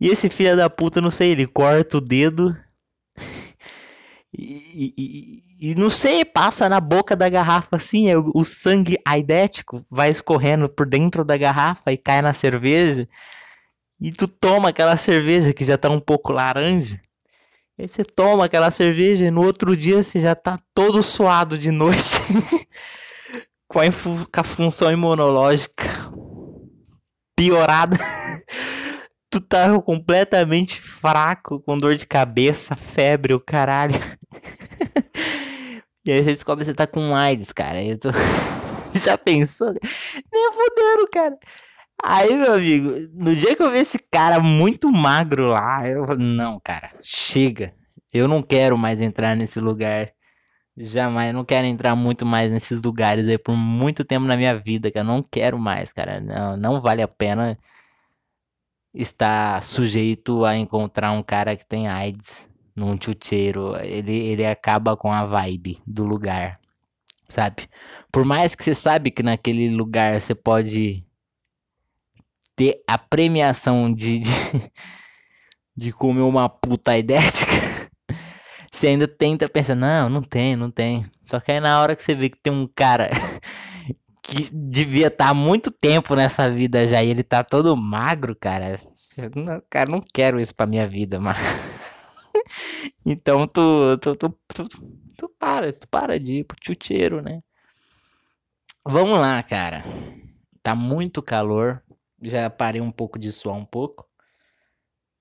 [0.00, 2.56] E esse filho da puta, não sei, ele corta o dedo
[4.38, 4.92] e,
[5.58, 9.84] e, e, não sei, passa na boca da garrafa assim, é o, o, sangue aidético
[9.90, 13.08] vai escorrendo por dentro da garrafa e cai na cerveja.
[13.98, 17.00] E tu toma aquela cerveja que já tá um pouco laranja.
[17.78, 21.56] E aí você toma aquela cerveja e no outro dia você já tá todo suado
[21.56, 22.20] de noite.
[23.66, 25.84] com, a com a função imunológica
[27.34, 27.96] piorada
[29.30, 33.94] tu tá completamente fraco, com dor de cabeça, febre, o caralho.
[36.04, 37.82] e aí você descobre que você tá com AIDS, cara.
[37.82, 38.10] Eu tô...
[38.94, 39.74] Já pensou?
[40.32, 41.38] Nem fodendo, cara.
[42.02, 46.26] Aí, meu amigo, no dia que eu vi esse cara muito magro lá, eu falei,
[46.26, 47.74] não, cara, chega.
[48.12, 50.12] Eu não quero mais entrar nesse lugar.
[50.76, 54.90] Jamais, não quero entrar muito mais nesses lugares aí por muito tempo na minha vida,
[54.90, 55.04] cara.
[55.04, 56.20] Não quero mais, cara.
[56.20, 57.58] Não, não vale a pena
[58.96, 63.76] está sujeito a encontrar um cara que tem AIDS num chuteiro.
[63.82, 66.58] Ele, ele acaba com a vibe do lugar,
[67.28, 67.68] sabe?
[68.10, 71.04] Por mais que você sabe que naquele lugar você pode
[72.56, 74.30] ter a premiação de, de,
[75.76, 77.52] de comer uma puta idética,
[78.72, 81.04] você ainda tenta pensar, não, não tem, não tem.
[81.22, 83.10] Só que aí na hora que você vê que tem um cara
[84.26, 88.34] que devia estar tá há muito tempo nessa vida já e ele tá todo magro,
[88.34, 88.78] cara.
[89.70, 91.38] Cara, não quero isso pra minha vida, mas.
[93.06, 94.68] então tu tu, tu, tu,
[95.16, 97.40] tu, para, tu para de ir pro chuteiro, né?
[98.84, 99.84] Vamos lá, cara.
[100.62, 101.82] Tá muito calor.
[102.20, 104.08] Já parei um pouco de suar um pouco.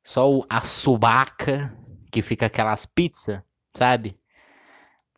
[0.03, 1.75] Só o, a subaca,
[2.11, 3.41] que fica aquelas pizzas,
[3.75, 4.17] sabe?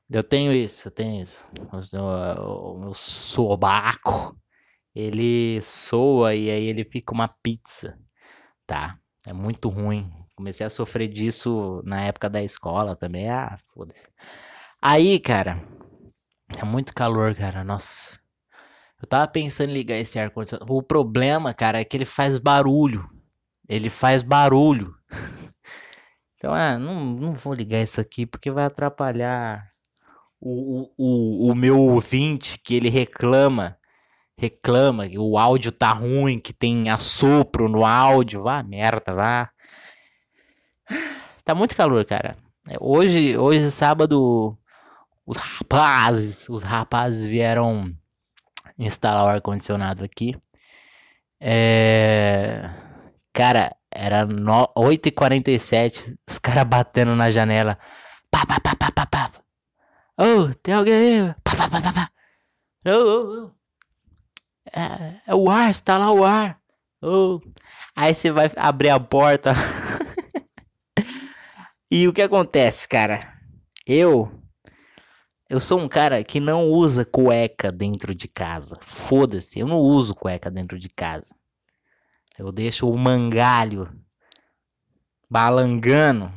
[0.10, 1.46] Eu tenho isso, eu tenho isso.
[1.94, 4.38] O, o meu sobaco,
[4.96, 8.00] ele soa e aí ele fica uma pizza,
[8.66, 8.98] tá?
[9.28, 10.10] É muito ruim.
[10.36, 13.30] Comecei a sofrer disso na época da escola também.
[13.30, 14.08] Ah, foda-se.
[14.82, 15.62] Aí, cara,
[16.58, 17.64] é muito calor, cara.
[17.64, 18.20] Nossa.
[19.02, 20.74] Eu tava pensando em ligar esse ar-condicionado.
[20.74, 23.10] O problema, cara, é que ele faz barulho.
[23.68, 24.96] Ele faz barulho.
[26.38, 29.72] então, ah, não, não vou ligar isso aqui porque vai atrapalhar
[30.40, 33.78] o, o, o meu ouvinte que ele reclama,
[34.38, 39.50] reclama que o áudio tá ruim, que tem assopro no áudio, vá merda, vá.
[41.44, 42.36] Tá muito calor, cara.
[42.70, 44.58] É, hoje, hoje sábado,
[45.26, 47.94] os rapazes, os rapazes vieram
[48.78, 50.36] instalar o ar condicionado aqui.
[51.40, 52.70] É...
[53.34, 54.68] Cara, era no...
[54.76, 57.78] 8h47, os caras batendo na janela.
[58.30, 59.32] Pá, pá, pá, pá, pá, pá.
[60.18, 61.36] Oh, tem alguém aí?
[61.44, 62.12] Pá, pá, pá, pá, pá.
[62.88, 63.52] Oh, oh, oh.
[64.74, 66.60] É, é o ar, está lá o ar.
[67.02, 67.40] Oh.
[67.96, 69.54] Aí você vai abrir a porta.
[71.92, 73.20] e o que acontece, cara?
[73.86, 74.32] Eu.
[75.48, 78.76] Eu sou um cara que não usa cueca dentro de casa.
[78.82, 81.36] Foda-se, eu não uso cueca dentro de casa.
[82.38, 83.90] Eu deixo o mangalho
[85.30, 86.34] balangando.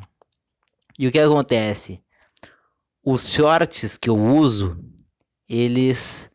[0.98, 2.02] E o que acontece?
[3.04, 4.78] Os shorts que eu uso,
[5.48, 6.30] eles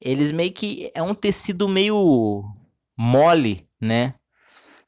[0.00, 2.44] eles meio que é um tecido meio
[2.96, 4.14] mole, né?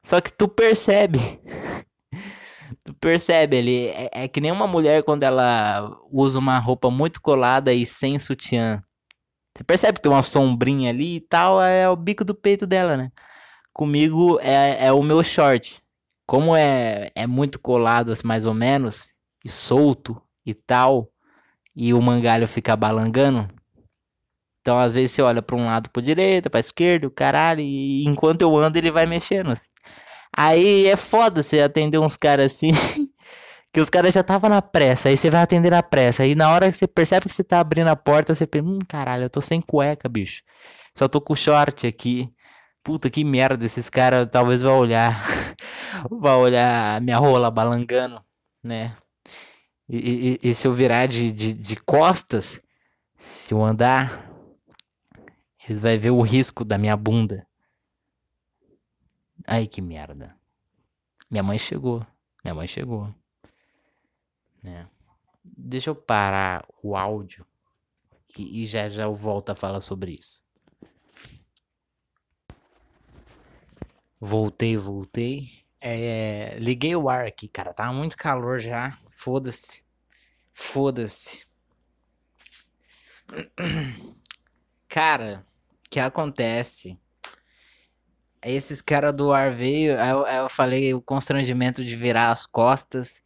[0.03, 1.19] Só que tu percebe.
[2.83, 7.21] tu percebe ali, é, é, que nem uma mulher quando ela usa uma roupa muito
[7.21, 8.81] colada e sem sutiã.
[9.55, 12.95] Você percebe que tem uma sombrinha ali e tal, é o bico do peito dela,
[12.95, 13.11] né?
[13.73, 15.81] Comigo é, é o meu short.
[16.25, 21.09] Como é, é muito colado, assim, mais ou menos, e solto, e tal,
[21.75, 23.47] e o mangalho fica balangando.
[24.61, 28.05] Então, às vezes, você olha para um lado, para direita, para esquerda, o caralho, e
[28.05, 29.69] enquanto eu ando, ele vai mexendo assim.
[30.35, 32.71] Aí é foda você atender uns caras assim,
[33.73, 36.51] que os caras já estavam na pressa, aí você vai atender na pressa, aí na
[36.51, 39.29] hora que você percebe que você tá abrindo a porta, você pensa, hum, caralho, eu
[39.29, 40.43] tô sem cueca, bicho.
[40.95, 42.29] Só tô com short aqui.
[42.83, 45.21] Puta que merda, esses caras talvez vão olhar,
[46.09, 48.23] vai olhar minha rola balangando,
[48.63, 48.95] né?
[49.89, 52.61] E, e, e se eu virar de, de, de, costas,
[53.17, 54.31] se eu andar,
[55.67, 57.47] eles vão ver o risco da minha bunda.
[59.47, 60.37] Ai, que merda.
[61.29, 62.05] Minha mãe chegou.
[62.43, 63.13] Minha mãe chegou.
[64.63, 64.85] É.
[65.43, 67.45] Deixa eu parar o áudio
[68.37, 70.43] e, e já já eu volto a falar sobre isso.
[74.19, 75.63] Voltei, voltei.
[75.81, 77.73] É, liguei o ar aqui, cara.
[77.73, 78.97] Tá muito calor já.
[79.09, 79.83] Foda-se.
[80.53, 81.45] Foda-se.
[84.89, 85.45] Cara,
[85.85, 86.99] o que acontece?
[88.41, 93.21] Esses caras do ar veio, eu, eu falei o constrangimento de virar as costas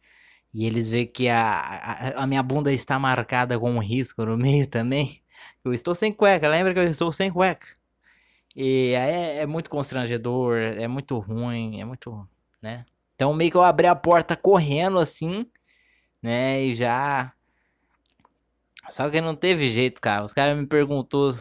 [0.52, 4.36] e eles veem que a, a, a minha bunda está marcada com um risco no
[4.36, 5.22] meio também.
[5.64, 7.66] Eu estou sem cueca, lembra que eu estou sem cueca?
[8.56, 12.28] E é, é muito constrangedor, é muito ruim, é muito
[12.64, 12.86] né?
[13.14, 15.46] Então meio que eu abri a porta correndo assim,
[16.22, 16.62] né?
[16.62, 17.30] E já.
[18.88, 20.24] Só que não teve jeito, cara.
[20.24, 21.34] Os caras me perguntou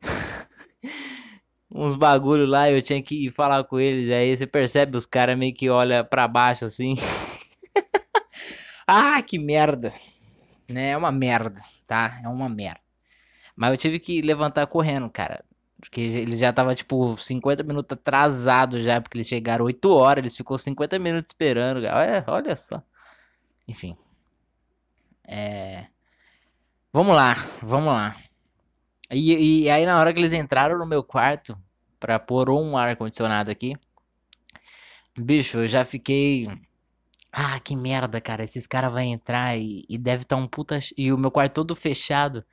[1.74, 4.10] uns bagulho lá, eu tinha que falar com eles.
[4.10, 6.96] Aí você percebe os caras meio que olha para baixo assim.
[8.88, 9.92] ah, que merda.
[10.66, 10.90] Né?
[10.90, 12.20] É uma merda, tá?
[12.24, 12.80] É uma merda.
[13.54, 15.44] Mas eu tive que levantar correndo, cara.
[15.80, 20.36] Porque ele já tava, tipo, 50 minutos atrasado já, porque eles chegaram 8 horas, eles
[20.36, 21.78] ficou 50 minutos esperando.
[21.78, 22.82] Olha, olha só.
[23.66, 23.96] Enfim.
[25.24, 25.86] É...
[26.92, 28.16] Vamos lá, vamos lá.
[29.10, 31.56] E, e aí na hora que eles entraram no meu quarto
[32.00, 33.74] pra pôr um ar-condicionado aqui,
[35.16, 36.48] bicho, eu já fiquei...
[37.30, 38.42] Ah, que merda, cara.
[38.42, 40.78] Esses caras vão entrar e, e deve estar tá um puta...
[40.96, 42.44] E o meu quarto todo fechado.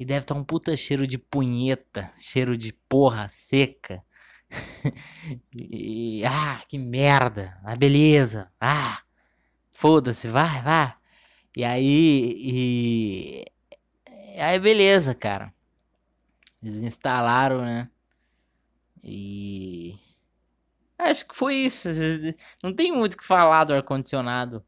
[0.00, 4.02] E deve estar tá um puta cheiro de punheta, cheiro de porra seca.
[5.54, 7.60] e, ah, que merda.
[7.62, 8.50] Ah, beleza.
[8.58, 9.02] Ah,
[9.70, 10.94] foda-se, vai, vai.
[11.54, 13.44] E aí, e...
[14.38, 15.52] Aí, beleza, cara.
[16.62, 17.90] Eles instalaram, né?
[19.04, 19.98] E.
[20.98, 21.88] Acho que foi isso.
[22.62, 24.64] Não tem muito o que falar do ar-condicionado.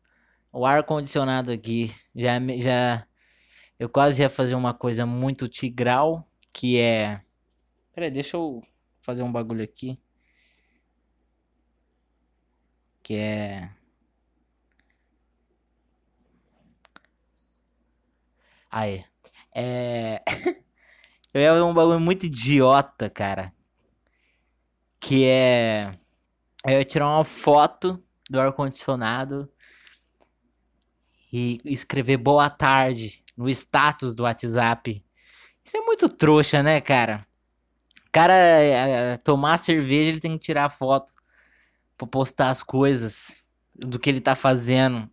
[0.52, 3.06] O ar-condicionado aqui já, já.
[3.82, 7.20] Eu quase ia fazer uma coisa muito tigral, que é.
[7.92, 8.62] Peraí, deixa eu
[9.00, 10.00] fazer um bagulho aqui.
[13.02, 13.70] Que é.
[18.70, 19.04] Aí.
[19.52, 20.22] É.
[21.34, 23.52] Eu ia fazer um bagulho muito idiota, cara.
[25.00, 25.90] Que é.
[26.64, 29.52] Eu ia tirar uma foto do ar-condicionado
[31.32, 35.04] e escrever boa tarde no status do WhatsApp.
[35.64, 37.26] Isso é muito trouxa, né, cara?
[38.06, 41.12] O cara é, é, tomar cerveja, ele tem que tirar foto
[41.96, 45.10] pra postar as coisas do que ele tá fazendo.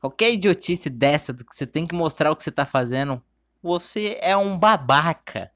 [0.00, 3.22] Qualquer idiotice dessa, do que você tem que mostrar o que você tá fazendo,
[3.62, 5.50] você é um babaca.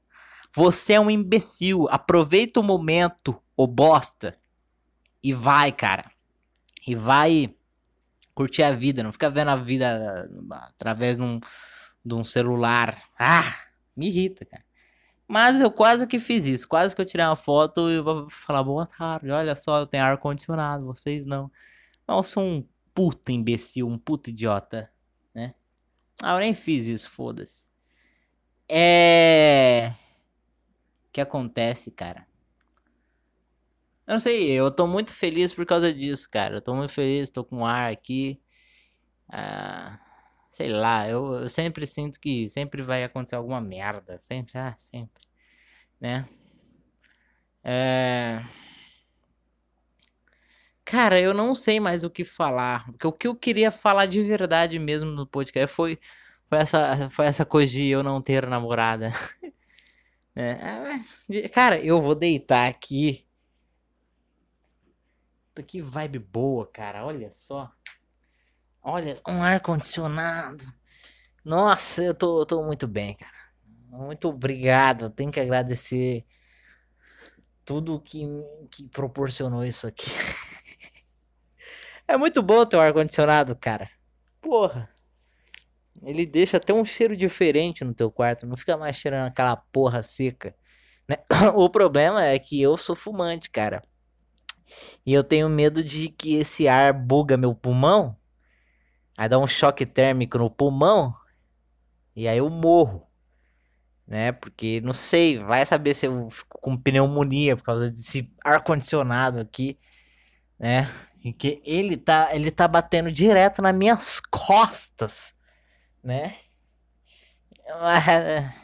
[0.53, 1.87] Você é um imbecil.
[1.89, 4.37] Aproveita o momento, ô bosta.
[5.23, 6.11] E vai, cara.
[6.85, 7.55] E vai
[8.33, 9.03] curtir a vida.
[9.03, 11.39] Não fica vendo a vida através de um,
[12.03, 13.01] de um celular.
[13.17, 13.43] Ah,
[13.95, 14.63] me irrita, cara.
[15.27, 16.67] Mas eu quase que fiz isso.
[16.67, 20.03] Quase que eu tirei uma foto e vou falar, boa tarde, olha só, eu tenho
[20.03, 21.49] ar-condicionado, vocês não.
[22.07, 24.91] Eu sou um puta imbecil, um puta idiota,
[25.33, 25.55] né?
[26.21, 27.69] Ah, eu nem fiz isso, foda-se.
[28.67, 29.93] É.
[31.07, 32.27] O que acontece, cara?
[34.11, 36.57] Eu não sei, eu tô muito feliz por causa disso, cara.
[36.57, 38.41] Eu tô muito feliz, tô com ar aqui.
[39.29, 39.97] Ah,
[40.51, 44.19] sei lá, eu, eu sempre sinto que sempre vai acontecer alguma merda.
[44.19, 45.21] Sempre, ah, sempre.
[46.01, 46.27] Né?
[47.63, 48.43] É.
[50.83, 52.85] Cara, eu não sei mais o que falar.
[52.91, 55.97] Porque o que eu queria falar de verdade mesmo no podcast foi,
[56.49, 59.13] foi, essa, foi essa coisa de eu não ter namorada.
[60.35, 63.25] é, cara, eu vou deitar aqui.
[65.67, 67.05] Que vibe boa, cara.
[67.05, 67.71] Olha só.
[68.81, 70.65] Olha, um ar-condicionado.
[71.43, 73.31] Nossa, eu tô, tô muito bem, cara.
[73.89, 75.05] Muito obrigado.
[75.05, 76.25] Eu tenho que agradecer
[77.65, 78.25] tudo que,
[78.69, 80.09] que proporcionou isso aqui.
[82.07, 83.89] É muito bom ter um ar-condicionado, cara.
[84.41, 84.89] Porra.
[86.03, 88.45] Ele deixa até um cheiro diferente no teu quarto.
[88.45, 90.53] Não fica mais cheirando aquela porra seca.
[91.07, 91.17] Né?
[91.55, 93.81] O problema é que eu sou fumante, cara.
[95.05, 98.15] E eu tenho medo de que esse ar buga meu pulmão.
[99.17, 101.15] Aí dá um choque térmico no pulmão.
[102.15, 103.07] E aí eu morro.
[104.07, 104.31] Né?
[104.31, 109.79] Porque não sei, vai saber se eu fico com pneumonia por causa desse ar-condicionado aqui.
[110.59, 110.87] Né?
[111.23, 115.35] em que ele tá, ele tá batendo direto nas minhas costas,
[116.03, 116.35] né?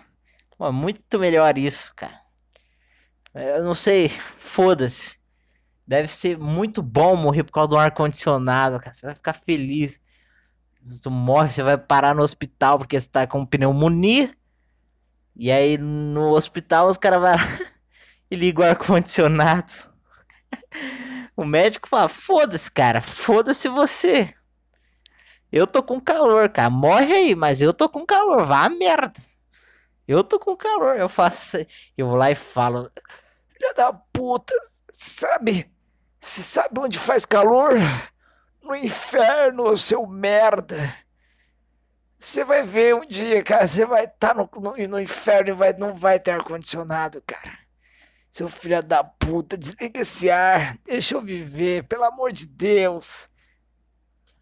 [0.74, 2.20] Muito melhor isso, cara.
[3.34, 5.17] Eu não sei, foda-se.
[5.88, 8.92] Deve ser muito bom morrer por causa do ar-condicionado, cara.
[8.92, 10.02] Você vai ficar feliz.
[11.02, 14.30] Tu morre, você vai parar no hospital porque você tá com pneumonia.
[15.36, 17.68] E aí no hospital os caras vão
[18.30, 19.74] e ligam o ar-condicionado.
[21.40, 24.34] O médico fala: foda-se, cara, foda-se você.
[25.52, 26.68] Eu tô com calor, cara.
[26.68, 28.44] Morre aí, mas eu tô com calor.
[28.48, 29.22] Vá a merda.
[30.08, 30.96] Eu tô com calor.
[30.98, 31.58] Eu faço.
[31.96, 32.90] Eu vou lá e falo:
[33.54, 34.54] Filha da puta,
[34.92, 35.72] sabe?
[36.28, 37.72] Você sabe onde faz calor?
[38.62, 40.94] No inferno, seu merda.
[42.20, 43.66] Você vai ver um dia, cara.
[43.66, 47.58] Você vai estar tá no, no, no, inferno e vai, não vai ter ar-condicionado, cara.
[48.30, 50.78] Seu filho da puta, desliga esse ar.
[50.84, 53.30] Deixa eu viver, pelo amor de Deus.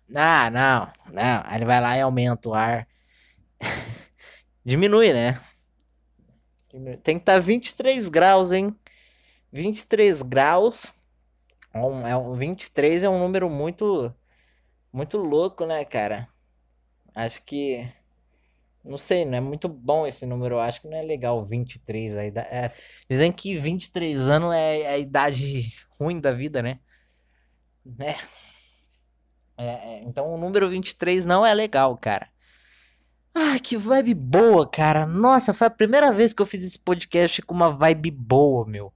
[0.09, 1.43] Não, não, não.
[1.45, 2.87] Aí ele vai lá e aumenta o ar.
[4.65, 5.39] Diminui, né?
[7.03, 8.75] Tem que estar tá 23 graus, hein?
[9.53, 10.94] 23 graus.
[11.75, 14.13] É um, é um, 23 é um número muito.
[14.93, 16.29] Muito louco, né, cara?
[17.13, 17.85] Acho que.
[18.81, 20.57] Não sei, não é muito bom esse número.
[20.57, 22.17] Acho que não é legal 23.
[22.17, 22.71] A é,
[23.09, 26.79] dizem que 23 anos é a idade ruim da vida, né?
[27.99, 28.15] É.
[29.57, 32.29] é, é então o número 23 não é legal, cara.
[33.33, 35.05] Ah, que vibe boa, cara.
[35.05, 38.93] Nossa, foi a primeira vez que eu fiz esse podcast com uma vibe boa, meu.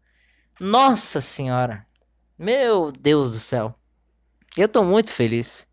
[0.62, 1.89] Nossa senhora.
[2.40, 3.76] Meu Deus do céu.
[4.56, 5.68] Eu tô muito feliz.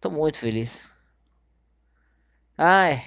[0.00, 0.88] Tô muito feliz.
[2.56, 3.04] Ai.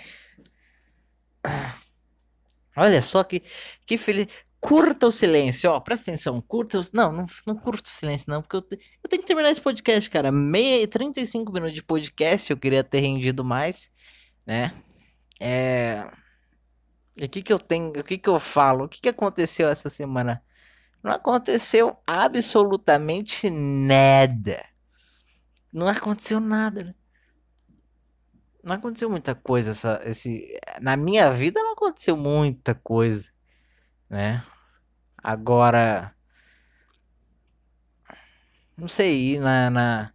[2.77, 3.41] Olha só que,
[3.83, 4.27] que feliz.
[4.59, 5.79] Curta o silêncio, ó.
[5.79, 6.39] Presta atenção.
[6.39, 6.83] Curta o.
[6.93, 8.43] Não, não, não curta o silêncio, não.
[8.43, 8.79] Porque eu, te...
[9.03, 10.31] eu tenho que terminar esse podcast, cara.
[10.31, 12.51] Meia, 35 minutos de podcast.
[12.51, 13.91] Eu queria ter rendido mais,
[14.45, 14.71] né?
[15.39, 16.11] É.
[17.17, 18.85] E o que que eu tenho, o que que eu falo?
[18.85, 20.43] O que que aconteceu essa semana?
[21.05, 24.65] Não aconteceu absolutamente nada.
[25.71, 26.83] Não aconteceu nada.
[26.83, 26.95] Né?
[28.63, 33.29] Não aconteceu muita coisa essa, esse, na minha vida não aconteceu muita coisa,
[34.09, 34.43] né?
[35.15, 36.11] Agora
[38.75, 40.13] não sei na, na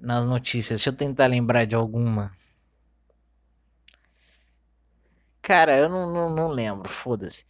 [0.00, 0.78] nas notícias.
[0.78, 2.34] Deixa eu tentar lembrar de alguma.
[5.42, 7.44] Cara, eu não, não, não lembro, foda-se.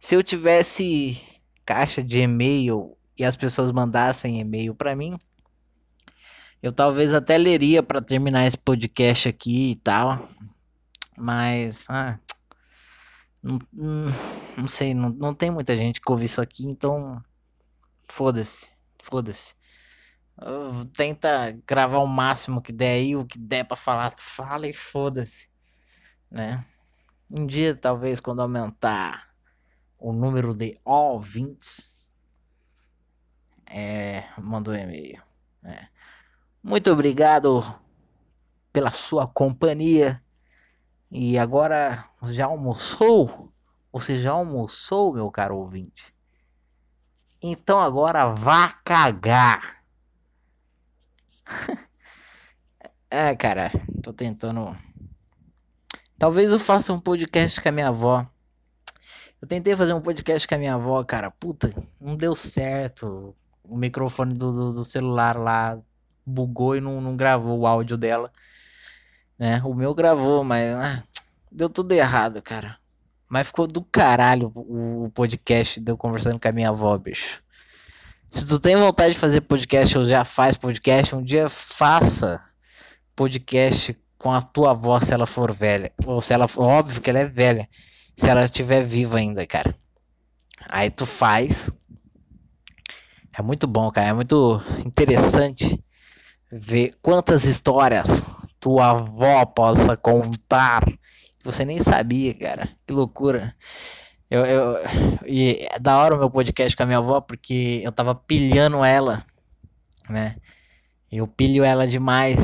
[0.00, 1.37] Se eu tivesse
[1.68, 5.18] caixa de e-mail e as pessoas mandassem e-mail para mim,
[6.62, 10.26] eu talvez até leria para terminar esse podcast aqui e tal.
[11.14, 12.18] Mas, ah,
[13.42, 14.14] não, não,
[14.56, 17.22] não sei, não, não tem muita gente que ouve isso aqui, então
[18.10, 18.70] foda-se,
[19.02, 19.54] foda-se.
[20.96, 24.72] Tenta gravar o máximo que der aí, o que der para falar, tu fala e
[24.72, 25.50] foda-se,
[26.30, 26.64] né?
[27.30, 29.27] Um dia, talvez, quando aumentar
[29.98, 31.96] o número de ouvintes,
[33.66, 35.22] é, mandou e-mail.
[35.64, 35.88] É.
[36.62, 37.62] Muito obrigado
[38.72, 40.22] pela sua companhia.
[41.10, 43.52] E agora já almoçou?
[43.92, 46.14] Você já almoçou, meu caro ouvinte?
[47.42, 49.82] Então agora vá cagar.
[53.10, 53.70] é, cara,
[54.02, 54.76] tô tentando.
[56.18, 58.26] Talvez eu faça um podcast com a minha avó.
[59.40, 61.30] Eu tentei fazer um podcast com a minha avó, cara.
[61.30, 63.36] Puta, não deu certo.
[63.62, 65.78] O microfone do, do, do celular lá
[66.26, 68.32] bugou e não, não, gravou o áudio dela.
[69.38, 69.62] Né?
[69.64, 71.04] O meu gravou, mas ah,
[71.52, 72.78] deu tudo errado, cara.
[73.28, 77.40] Mas ficou do caralho o, o podcast de eu conversando com a minha avó, bicho.
[78.28, 82.42] Se tu tem vontade de fazer podcast ou já faz podcast, um dia faça
[83.14, 85.92] podcast com a tua avó se ela for velha.
[86.04, 86.64] Ou se ela for.
[86.64, 87.68] Óbvio que ela é velha
[88.18, 89.72] se ela estiver viva ainda, cara.
[90.68, 91.70] Aí tu faz.
[93.32, 94.08] É muito bom, cara.
[94.08, 95.80] É muito interessante
[96.50, 98.20] ver quantas histórias
[98.58, 100.82] tua avó possa contar.
[101.44, 102.68] Você nem sabia, cara.
[102.84, 103.54] Que loucura.
[104.28, 104.76] Eu, eu,
[105.24, 108.84] e é da hora o meu podcast com a minha avó, porque eu tava pilhando
[108.84, 109.24] ela,
[110.10, 110.34] né?
[111.10, 112.40] Eu pilho ela demais.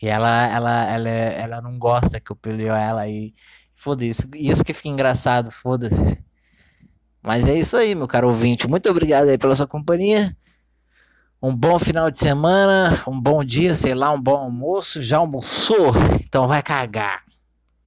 [0.00, 3.08] E ela, ela, ela, ela não gosta que eu pilho ela.
[3.08, 3.34] E
[3.80, 4.28] Foda-se.
[4.34, 6.22] Isso que fica engraçado, foda-se.
[7.22, 8.68] Mas é isso aí, meu caro ouvinte.
[8.68, 10.36] Muito obrigado aí pela sua companhia.
[11.42, 15.00] Um bom final de semana, um bom dia, sei lá, um bom almoço.
[15.00, 15.94] Já almoçou?
[16.22, 17.22] Então vai cagar.